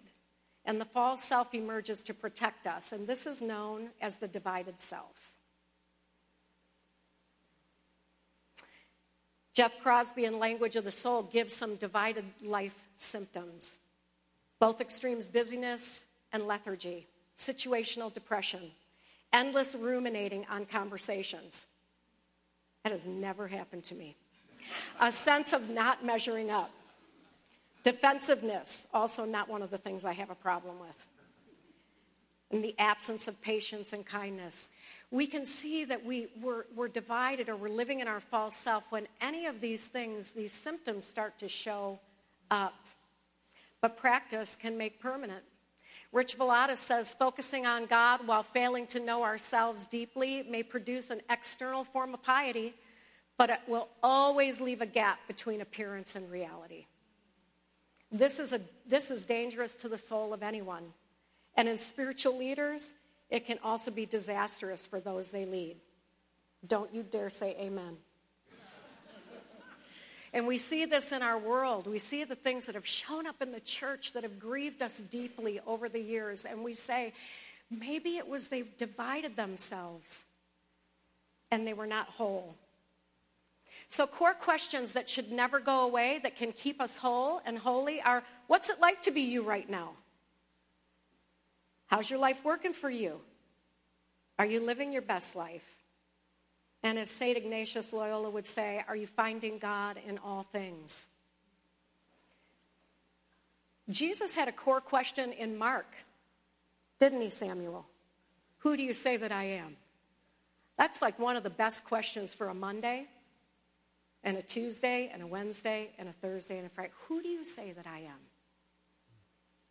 [0.64, 4.80] and the false self emerges to protect us, and this is known as the divided
[4.80, 5.34] self.
[9.54, 13.72] Jeff Crosby in Language of the Soul gives some divided life symptoms
[14.58, 16.02] both extremes busyness
[16.32, 18.70] and lethargy, situational depression,
[19.32, 21.64] endless ruminating on conversations.
[22.84, 24.16] That has never happened to me.
[25.00, 26.70] A sense of not measuring up.
[27.84, 31.06] Defensiveness, also not one of the things I have a problem with.
[32.50, 34.68] And the absence of patience and kindness.
[35.10, 38.84] We can see that we, we're, we're divided or we're living in our false self
[38.90, 41.98] when any of these things, these symptoms start to show
[42.50, 42.74] up
[43.80, 45.42] but practice can make permanent.
[46.12, 51.20] Rich Villodas says focusing on God while failing to know ourselves deeply may produce an
[51.30, 52.74] external form of piety,
[53.38, 56.86] but it will always leave a gap between appearance and reality.
[58.10, 60.92] This is, a, this is dangerous to the soul of anyone.
[61.56, 62.92] And in spiritual leaders,
[63.30, 65.76] it can also be disastrous for those they lead.
[66.66, 67.96] Don't you dare say amen.
[70.32, 71.86] And we see this in our world.
[71.86, 75.00] We see the things that have shown up in the church that have grieved us
[75.00, 76.44] deeply over the years.
[76.44, 77.14] And we say,
[77.70, 80.22] maybe it was they divided themselves
[81.50, 82.56] and they were not whole.
[83.88, 88.02] So, core questions that should never go away, that can keep us whole and holy,
[88.02, 89.92] are what's it like to be you right now?
[91.86, 93.18] How's your life working for you?
[94.38, 95.64] Are you living your best life?
[96.82, 97.36] And as St.
[97.36, 101.06] Ignatius Loyola would say, are you finding God in all things?
[103.88, 105.86] Jesus had a core question in Mark,
[107.00, 107.86] didn't he, Samuel?
[108.58, 109.76] Who do you say that I am?
[110.76, 113.06] That's like one of the best questions for a Monday,
[114.24, 116.92] and a Tuesday, and a Wednesday, and a Thursday, and a Friday.
[117.06, 118.20] Who do you say that I am?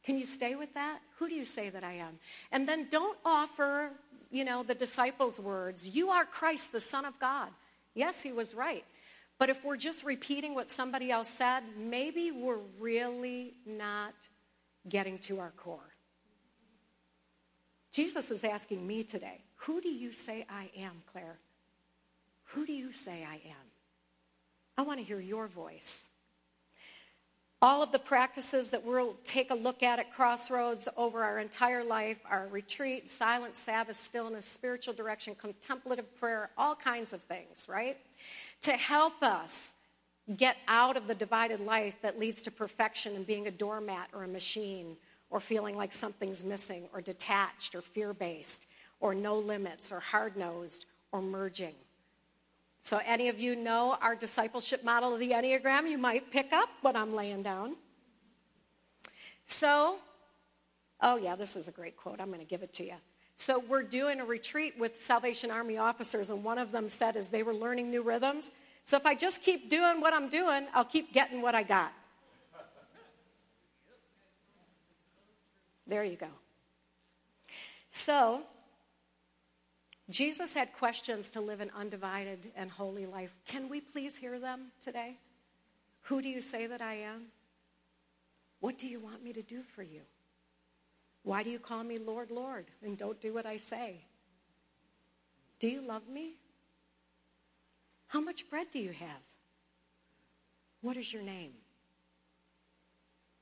[0.03, 0.99] Can you stay with that?
[1.19, 2.17] Who do you say that I am?
[2.51, 3.91] And then don't offer
[4.31, 7.49] you know, the disciples' words You are Christ, the Son of God.
[7.93, 8.85] Yes, he was right.
[9.39, 14.15] But if we're just repeating what somebody else said, maybe we're really not
[14.89, 15.93] getting to our core.
[17.91, 21.37] Jesus is asking me today, Who do you say I am, Claire?
[22.51, 23.76] Who do you say I am?
[24.77, 26.07] I want to hear your voice.
[27.59, 31.83] All of the practices that we'll take a look at at Crossroads over our entire
[31.83, 37.97] life our retreat, silent Sabbath, stillness, spiritual direction, contemplative prayer, all kinds of things, right?
[38.61, 39.71] To help us
[40.35, 44.23] get out of the divided life that leads to perfection and being a doormat or
[44.23, 44.95] a machine
[45.31, 48.67] or feeling like something's missing or detached or fear based
[48.99, 51.73] or no limits or hard nosed or merging.
[52.87, 56.69] So, any of you know our discipleship model of the Enneagram, you might pick up
[56.79, 57.75] what I'm laying down.
[59.45, 59.97] So,
[61.01, 62.21] oh, yeah, this is a great quote.
[62.21, 62.93] I'm going to give it to you.
[63.35, 67.27] So, we're doing a retreat with Salvation Army officers, and one of them said as
[67.27, 68.53] they were learning new rhythms,
[68.85, 71.91] so if I just keep doing what I'm doing, I'll keep getting what I got.
[75.87, 76.29] There you go.
[77.89, 78.43] So,
[80.09, 83.35] Jesus had questions to live an undivided and holy life.
[83.45, 85.17] Can we please hear them today?
[86.03, 87.25] Who do you say that I am?
[88.61, 90.01] What do you want me to do for you?
[91.23, 94.05] Why do you call me Lord, Lord, and don't do what I say?
[95.59, 96.35] Do you love me?
[98.07, 99.23] How much bread do you have?
[100.81, 101.51] What is your name?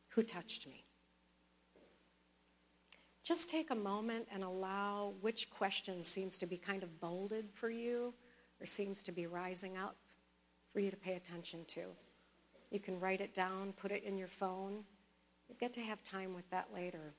[0.09, 0.84] Who touched me?
[3.25, 7.71] Just take a moment and allow which question seems to be kind of bolded for
[7.71, 8.13] you
[8.61, 9.95] or seems to be rising up
[10.71, 11.81] for you to pay attention to.
[12.69, 14.83] You can write it down, put it in your phone.
[15.49, 17.15] You get to have time with that later.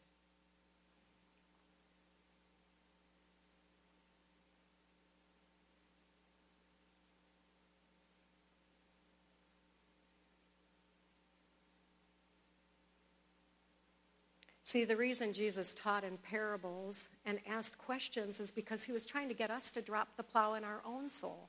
[14.67, 19.29] See, the reason Jesus taught in parables and asked questions is because he was trying
[19.29, 21.49] to get us to drop the plow in our own soul,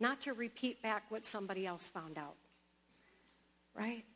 [0.00, 2.34] not to repeat back what somebody else found out.
[3.74, 4.06] Right?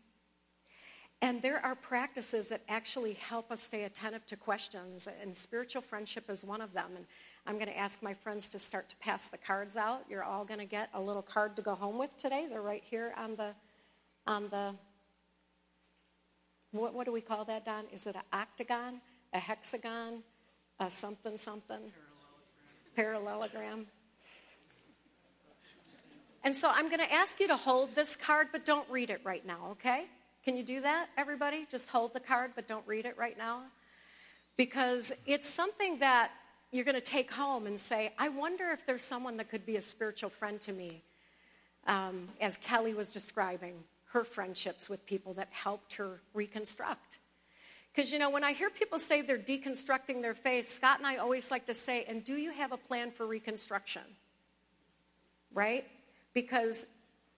[1.20, 6.30] And there are practices that actually help us stay attentive to questions, and spiritual friendship
[6.30, 6.92] is one of them.
[6.96, 7.04] And
[7.46, 10.06] I'm going to ask my friends to start to pass the cards out.
[10.08, 12.46] You're all going to get a little card to go home with today.
[12.48, 13.50] They're right here on the
[14.26, 14.74] on the
[16.72, 17.84] what, what do we call that, Don?
[17.92, 19.00] Is it an octagon,
[19.32, 20.22] a hexagon,
[20.78, 21.92] a something something?
[22.94, 23.86] Parallelogram.
[26.42, 29.20] And so I'm going to ask you to hold this card, but don't read it
[29.24, 30.06] right now, okay?
[30.44, 31.66] Can you do that, everybody?
[31.70, 33.62] Just hold the card, but don't read it right now?
[34.56, 36.30] Because it's something that
[36.72, 39.76] you're going to take home and say, I wonder if there's someone that could be
[39.76, 41.02] a spiritual friend to me,
[41.86, 43.74] um, as Kelly was describing
[44.12, 47.18] her friendships with people that helped her reconstruct.
[47.92, 51.16] Because, you know, when I hear people say they're deconstructing their faith, Scott and I
[51.16, 54.02] always like to say, and do you have a plan for reconstruction?
[55.52, 55.84] Right?
[56.34, 56.86] Because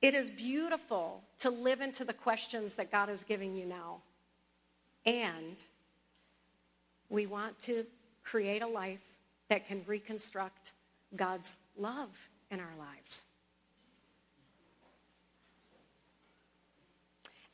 [0.03, 4.03] it is beautiful to live into the questions that God is giving you now.
[5.07, 5.63] And
[7.09, 7.85] we want to
[8.25, 9.01] create a life
[9.49, 10.73] that can reconstruct
[11.15, 12.11] God's love
[12.51, 13.23] in our lives.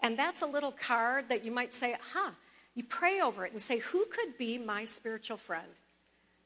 [0.01, 2.31] And that's a little card that you might say, huh,
[2.75, 5.67] you pray over it and say, who could be my spiritual friend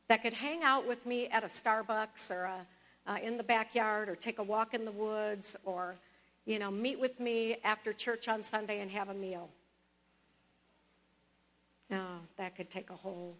[0.08, 2.66] that could hang out with me at a Starbucks or a,
[3.06, 5.96] uh, in the backyard or take a walk in the woods or,
[6.46, 9.50] you know, meet with me after church on Sunday and have a meal?
[11.90, 13.36] Oh, that could take a whole.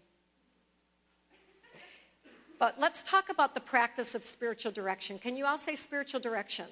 [2.59, 5.19] But let's talk about the practice of spiritual direction.
[5.19, 6.67] Can you all say spiritual direction?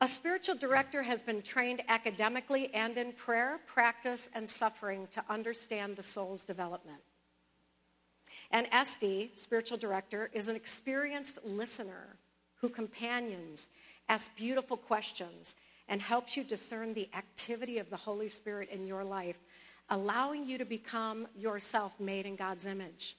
[0.00, 5.96] A spiritual director has been trained academically and in prayer, practice, and suffering to understand
[5.96, 7.00] the soul's development.
[8.52, 12.16] And SD, spiritual director, is an experienced listener
[12.60, 13.66] who companions,
[14.08, 15.56] asks beautiful questions,
[15.88, 19.38] and helps you discern the activity of the Holy Spirit in your life,
[19.90, 23.16] allowing you to become yourself made in God's image.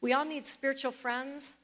[0.00, 1.54] We all need spiritual friends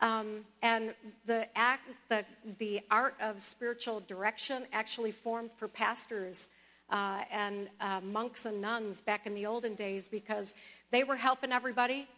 [0.00, 0.94] um, and
[1.26, 2.24] the, act, the,
[2.58, 6.48] the art of spiritual direction actually formed for pastors
[6.90, 10.54] uh, and uh, monks and nuns back in the olden days because
[10.90, 12.08] they were helping everybody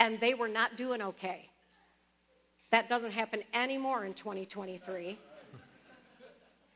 [0.00, 1.48] and they were not doing okay.
[2.70, 5.18] That doesn't happen anymore in 2023.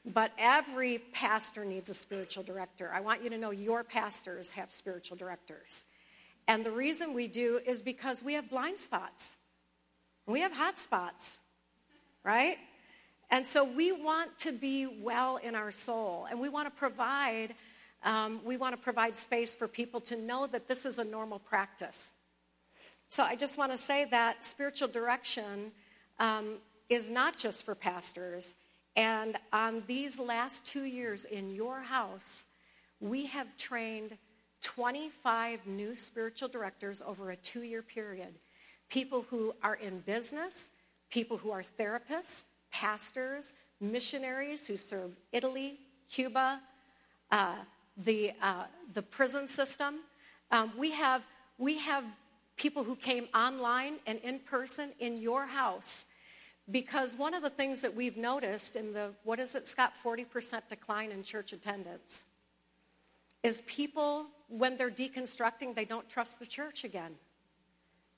[0.04, 2.90] But every pastor needs a spiritual director.
[2.92, 5.84] I want you to know your pastors have spiritual directors.
[6.48, 9.36] And the reason we do is because we have blind spots.
[10.26, 11.38] We have hot spots,
[12.24, 12.56] right?
[13.30, 17.54] And so we want to be well in our soul, and we want to provide.
[18.04, 21.38] Um, we want to provide space for people to know that this is a normal
[21.38, 22.10] practice.
[23.08, 25.70] So I just want to say that spiritual direction
[26.18, 26.56] um,
[26.88, 28.54] is not just for pastors.
[28.96, 32.44] And on these last two years in your house,
[33.00, 34.16] we have trained
[34.62, 38.34] 25 new spiritual directors over a two year period
[38.92, 40.68] people who are in business,
[41.10, 45.78] people who are therapists, pastors, missionaries who serve Italy,
[46.10, 46.60] Cuba,
[47.30, 47.54] uh,
[48.04, 50.00] the, uh, the prison system.
[50.50, 51.22] Um, we, have,
[51.56, 52.04] we have
[52.56, 56.04] people who came online and in person in your house
[56.70, 60.60] because one of the things that we've noticed in the, what is it, Scott, 40%
[60.68, 62.20] decline in church attendance
[63.42, 67.12] is people, when they're deconstructing, they don't trust the church again.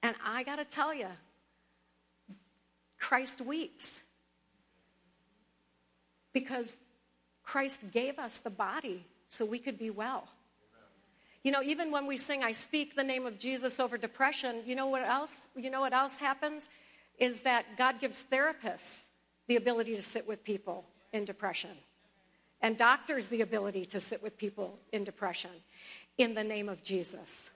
[0.05, 1.09] And I got to tell you,
[2.99, 3.99] Christ weeps
[6.35, 6.77] because
[7.43, 10.29] Christ gave us the body so we could be well.
[11.43, 14.77] You know, even when we sing, I speak the name of Jesus over depression, you
[14.77, 15.49] know what else?
[15.57, 16.69] You know what else happens?
[17.19, 19.05] Is that God gives therapists
[19.47, 21.71] the ability to sit with people in depression,
[22.61, 25.51] and doctors the ability to sit with people in depression
[26.19, 27.49] in the name of Jesus.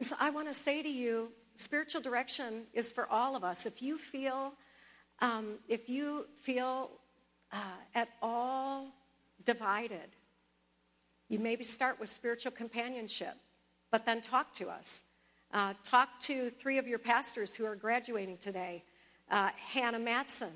[0.00, 3.66] And so I want to say to you, spiritual direction is for all of us.
[3.66, 4.52] If you feel,
[5.20, 6.90] um, if you feel
[7.52, 7.56] uh,
[7.94, 8.88] at all
[9.44, 10.16] divided,
[11.28, 13.34] you maybe start with spiritual companionship,
[13.90, 15.02] but then talk to us.
[15.52, 18.82] Uh, talk to three of your pastors who are graduating today
[19.30, 20.52] uh, Hannah Matson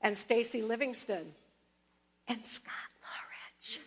[0.00, 1.32] and Stacy Livingston
[2.28, 3.78] and Scott Lawrence.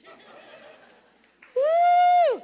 [1.55, 2.41] Woo!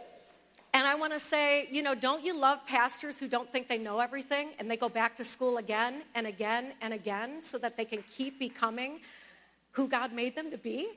[0.74, 3.78] And I want to say, you know, don't you love pastors who don't think they
[3.78, 7.76] know everything and they go back to school again and again and again so that
[7.76, 9.00] they can keep becoming
[9.72, 10.90] who God made them to be?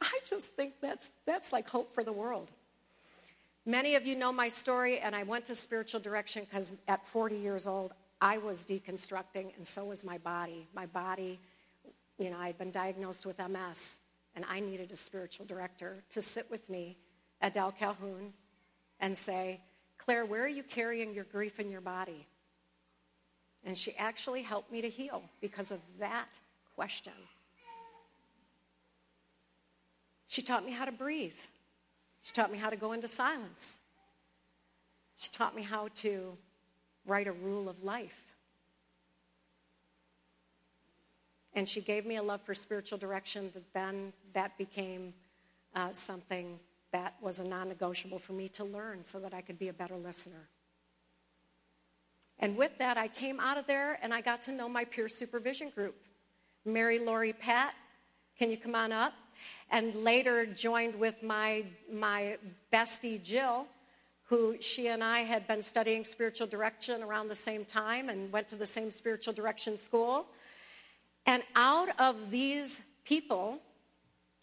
[0.00, 2.50] I just think that's, that's like hope for the world.
[3.64, 7.36] Many of you know my story, and I went to spiritual direction because at 40
[7.36, 10.68] years old, I was deconstructing, and so was my body.
[10.74, 11.40] My body,
[12.18, 13.96] you know, I had been diagnosed with MS,
[14.36, 16.98] and I needed a spiritual director to sit with me
[17.40, 18.34] at Del Calhoun
[19.00, 19.60] and say,
[19.98, 22.26] Claire, where are you carrying your grief in your body?
[23.64, 26.28] And she actually helped me to heal because of that
[26.74, 27.12] question.
[30.26, 31.36] She taught me how to breathe.
[32.22, 33.78] She taught me how to go into silence.
[35.16, 36.36] She taught me how to
[37.06, 38.20] write a rule of life.
[41.54, 45.14] And she gave me a love for spiritual direction that then that became
[45.74, 46.58] uh, something
[46.94, 49.72] that was a non negotiable for me to learn so that I could be a
[49.72, 50.48] better listener.
[52.38, 55.08] And with that, I came out of there and I got to know my peer
[55.08, 55.96] supervision group.
[56.64, 57.74] Mary Laurie Pat,
[58.38, 59.12] can you come on up?
[59.72, 62.38] And later joined with my, my
[62.72, 63.66] bestie Jill,
[64.22, 68.46] who she and I had been studying spiritual direction around the same time and went
[68.48, 70.26] to the same spiritual direction school.
[71.26, 73.58] And out of these people,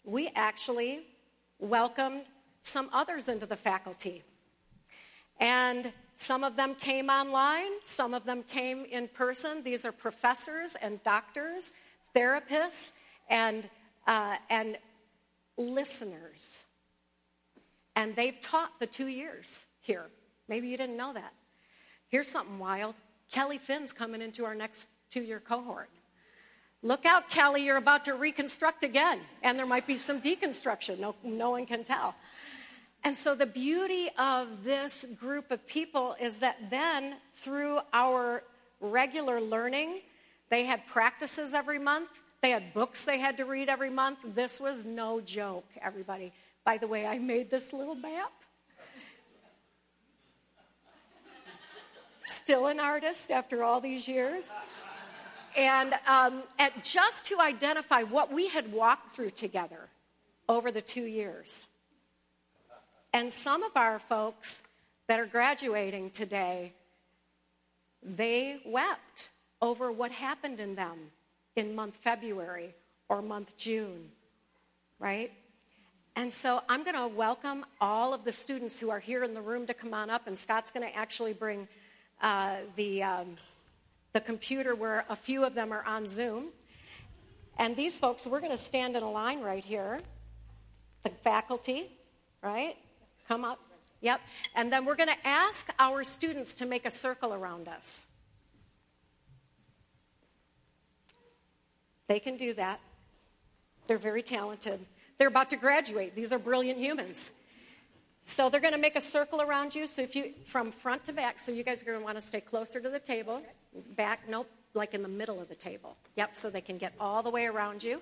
[0.04, 1.06] we actually
[1.58, 2.24] welcomed
[2.62, 4.22] some others into the faculty.
[5.40, 9.62] And some of them came online, some of them came in person.
[9.62, 11.72] These are professors and doctors,
[12.14, 12.92] therapists,
[13.28, 13.68] and,
[14.06, 14.78] uh, and
[15.56, 16.62] listeners.
[17.96, 20.06] And they've taught the two years here.
[20.48, 21.32] Maybe you didn't know that.
[22.08, 22.94] Here's something wild
[23.30, 25.88] Kelly Finn's coming into our next two year cohort.
[26.82, 30.98] Look out, Kelly, you're about to reconstruct again, and there might be some deconstruction.
[30.98, 32.14] No, no one can tell.
[33.04, 38.44] And so, the beauty of this group of people is that then, through our
[38.80, 40.00] regular learning,
[40.50, 42.08] they had practices every month,
[42.42, 44.18] they had books they had to read every month.
[44.34, 46.32] This was no joke, everybody.
[46.64, 48.32] By the way, I made this little map.
[52.26, 54.50] Still an artist after all these years.
[55.56, 59.88] And, um, and just to identify what we had walked through together
[60.48, 61.66] over the two years.
[63.12, 64.62] And some of our folks
[65.06, 66.72] that are graduating today,
[68.02, 69.28] they wept
[69.60, 70.98] over what happened in them
[71.54, 72.74] in month February
[73.08, 74.08] or month June,
[74.98, 75.30] right?
[76.16, 79.42] And so I'm going to welcome all of the students who are here in the
[79.42, 81.68] room to come on up, and Scott's going to actually bring
[82.22, 83.36] uh, the, um,
[84.12, 86.46] the computer where a few of them are on Zoom.
[87.58, 90.00] And these folks, we're going to stand in a line right here.
[91.02, 91.90] The faculty,
[92.42, 92.76] right?
[93.28, 93.60] Come up.
[94.00, 94.20] Yep.
[94.54, 98.02] And then we're going to ask our students to make a circle around us.
[102.08, 102.80] They can do that.
[103.86, 104.84] They're very talented.
[105.18, 106.14] They're about to graduate.
[106.14, 107.30] These are brilliant humans.
[108.24, 109.86] So they're going to make a circle around you.
[109.86, 112.20] So if you, from front to back, so you guys are going to want to
[112.20, 113.40] stay closer to the table.
[113.96, 115.96] Back, nope, like in the middle of the table.
[116.16, 118.00] Yep, so they can get all the way around you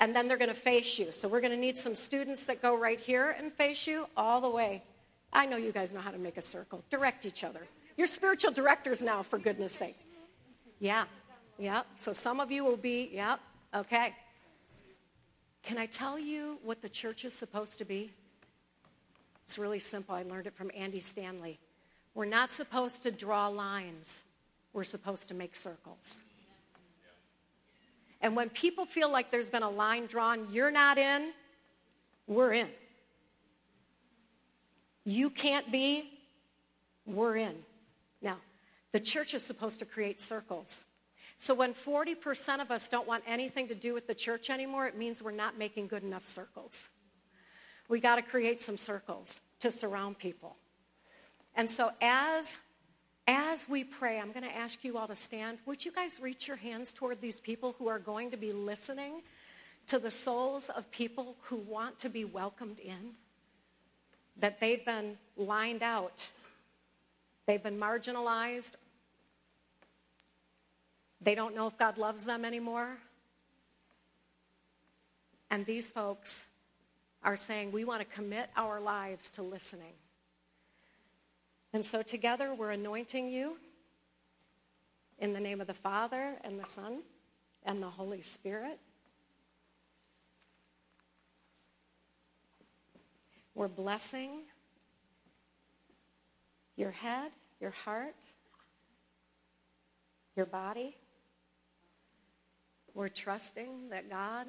[0.00, 1.12] and then they're going to face you.
[1.12, 4.40] So we're going to need some students that go right here and face you all
[4.40, 4.82] the way.
[5.32, 6.84] I know you guys know how to make a circle.
[6.90, 7.66] Direct each other.
[7.96, 9.98] You're spiritual directors now, for goodness sake.
[10.78, 11.04] Yeah,
[11.58, 11.82] yeah.
[11.96, 13.36] So some of you will be, yeah,
[13.74, 14.14] okay.
[15.64, 18.12] Can I tell you what the church is supposed to be?
[19.44, 20.14] It's really simple.
[20.14, 21.58] I learned it from Andy Stanley.
[22.14, 24.22] We're not supposed to draw lines,
[24.72, 26.20] we're supposed to make circles.
[28.20, 31.32] And when people feel like there's been a line drawn, you're not in,
[32.26, 32.68] we're in.
[35.04, 36.10] You can't be,
[37.06, 37.54] we're in.
[38.20, 38.38] Now,
[38.92, 40.82] the church is supposed to create circles.
[41.38, 44.96] So when 40% of us don't want anything to do with the church anymore, it
[44.96, 46.88] means we're not making good enough circles.
[47.88, 50.56] We got to create some circles to surround people.
[51.54, 52.56] And so as
[53.28, 55.58] as we pray, I'm going to ask you all to stand.
[55.66, 59.20] Would you guys reach your hands toward these people who are going to be listening
[59.88, 63.12] to the souls of people who want to be welcomed in?
[64.38, 66.26] That they've been lined out,
[67.46, 68.72] they've been marginalized,
[71.20, 72.96] they don't know if God loves them anymore.
[75.50, 76.46] And these folks
[77.22, 79.92] are saying, we want to commit our lives to listening.
[81.72, 83.56] And so together we're anointing you
[85.18, 87.02] in the name of the Father and the Son
[87.64, 88.78] and the Holy Spirit.
[93.54, 94.42] We're blessing
[96.76, 98.14] your head, your heart,
[100.36, 100.96] your body.
[102.94, 104.46] We're trusting that God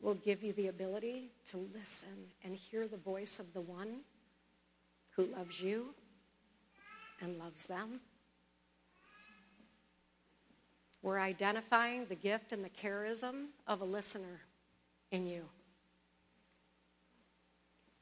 [0.00, 4.02] will give you the ability to listen and hear the voice of the one
[5.16, 5.94] who loves you
[7.20, 8.00] and loves them.
[11.02, 14.40] We're identifying the gift and the charism of a listener
[15.10, 15.44] in you.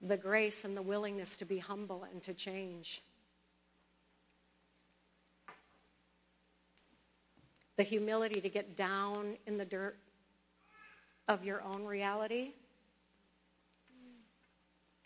[0.02, 3.02] The grace and the willingness to be humble and to change.
[7.76, 9.96] The humility to get down in the dirt
[11.28, 12.52] of your own reality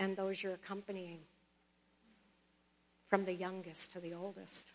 [0.01, 1.21] and those you're accompanying,
[3.15, 4.73] from the youngest to the oldest.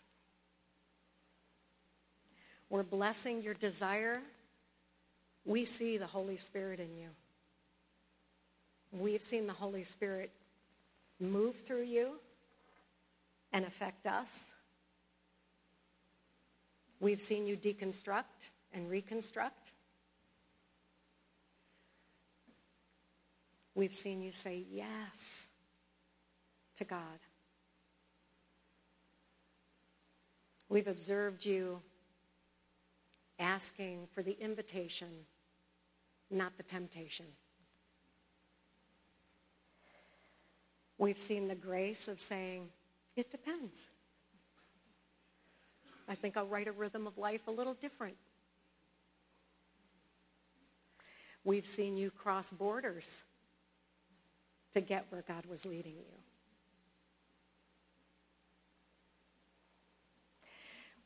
[2.70, 4.22] We're blessing your desire.
[5.44, 7.08] We see the Holy Spirit in you.
[8.92, 10.30] We've seen the Holy Spirit
[11.20, 12.12] move through you
[13.52, 14.46] and affect us.
[16.98, 19.72] We've seen you deconstruct and reconstruct.
[23.74, 25.50] We've seen you say yes
[26.78, 27.20] to God.
[30.70, 31.82] We've observed you
[33.40, 35.08] asking for the invitation,
[36.30, 37.26] not the temptation.
[40.96, 42.68] We've seen the grace of saying,
[43.16, 43.86] it depends.
[46.08, 48.16] I think I'll write a rhythm of life a little different.
[51.42, 53.22] We've seen you cross borders
[54.74, 56.29] to get where God was leading you.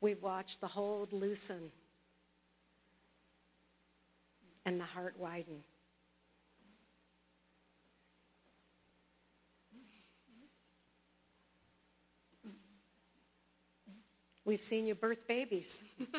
[0.05, 1.71] We've watched the hold loosen
[4.67, 5.65] and the heart widen.
[14.45, 15.83] We've seen you birth babies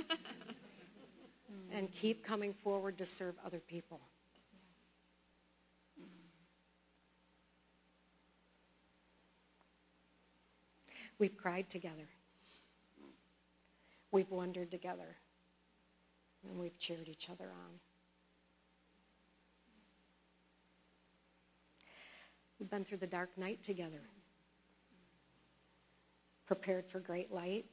[1.71, 3.99] and keep coming forward to serve other people.
[11.19, 12.07] We've cried together.
[14.16, 15.18] We've wondered together.
[16.47, 17.80] And we've cheered each other on.
[22.57, 23.99] We've been through the dark night together,
[26.47, 27.66] prepared for great light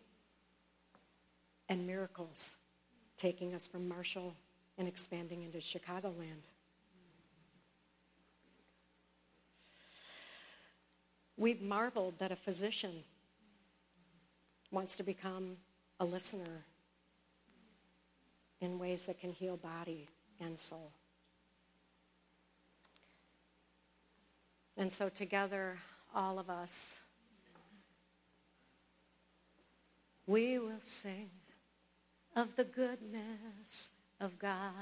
[1.68, 2.56] and miracles,
[3.16, 4.34] taking us from Marshall
[4.78, 6.42] and expanding into Chicagoland.
[11.36, 13.04] We've marveled that a physician
[14.72, 15.58] wants to become
[16.02, 16.64] a listener
[18.60, 20.08] in ways that can heal body
[20.40, 20.90] and soul.
[24.76, 25.78] And so, together,
[26.12, 26.98] all of us,
[30.26, 31.30] we will sing
[32.34, 33.90] of the goodness
[34.20, 34.72] of God.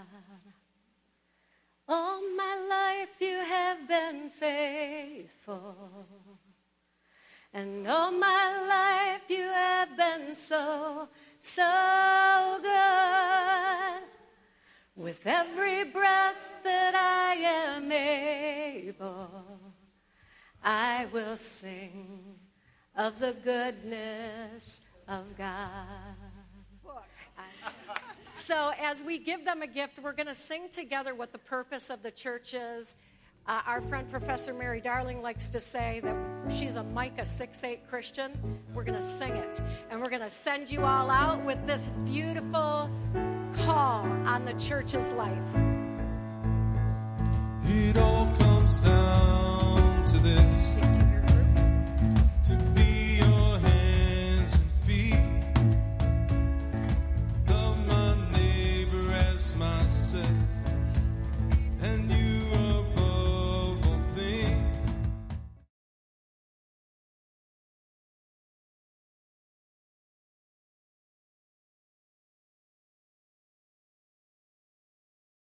[1.86, 5.76] All my life you have been faithful.
[7.52, 11.08] And all my life you have been so,
[11.40, 14.02] so good.
[14.94, 19.60] With every breath that I am able,
[20.62, 22.36] I will sing
[22.96, 26.16] of the goodness of God.
[28.32, 31.90] So, as we give them a gift, we're going to sing together what the purpose
[31.90, 32.96] of the church is.
[33.46, 37.88] Uh, our friend Professor Mary Darling likes to say that she's a Micah 6 8
[37.88, 38.32] Christian.
[38.74, 39.60] We're going to sing it.
[39.90, 42.90] And we're going to send you all out with this beautiful
[43.64, 45.38] call on the church's life.
[47.64, 49.59] It all comes down.